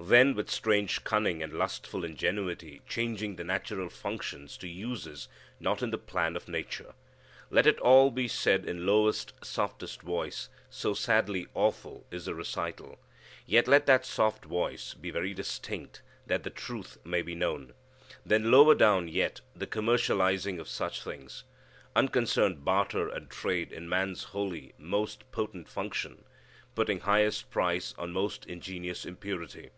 Then 0.00 0.36
with 0.36 0.48
strange 0.48 1.02
cunning 1.02 1.42
and 1.42 1.52
lustful 1.52 2.04
ingenuity 2.04 2.80
changing 2.86 3.34
the 3.34 3.42
natural 3.42 3.88
functions 3.88 4.56
to 4.58 4.68
uses 4.68 5.26
not 5.58 5.82
in 5.82 5.90
the 5.90 5.98
plan 5.98 6.36
of 6.36 6.46
nature. 6.46 6.94
Let 7.50 7.66
it 7.66 7.80
all 7.80 8.12
be 8.12 8.28
said 8.28 8.64
in 8.64 8.86
lowest, 8.86 9.32
softest 9.44 10.02
voice, 10.02 10.50
so 10.70 10.94
sadly 10.94 11.48
awful 11.52 12.06
is 12.12 12.26
the 12.26 12.34
recital. 12.36 13.00
Yet 13.44 13.66
let 13.66 13.86
that 13.86 14.06
soft 14.06 14.44
voice 14.44 14.94
be 14.94 15.10
very 15.10 15.34
distinct, 15.34 16.00
that 16.28 16.44
the 16.44 16.48
truth 16.50 16.98
may 17.04 17.20
be 17.20 17.34
known. 17.34 17.74
Then 18.24 18.52
lower 18.52 18.76
down 18.76 19.08
yet 19.08 19.40
the 19.56 19.66
commercializing 19.66 20.60
of 20.60 20.68
such 20.68 21.02
things. 21.02 21.42
Unconcerned 21.96 22.64
barter 22.64 23.08
and 23.08 23.28
trade 23.28 23.72
in 23.72 23.88
man's 23.88 24.22
holy, 24.22 24.74
most 24.78 25.28
potent 25.32 25.68
function. 25.68 26.22
Putting 26.76 27.00
highest 27.00 27.50
price 27.50 27.96
on 27.98 28.12
most 28.12 28.46
ingenious 28.46 29.04
impurity. 29.04 29.70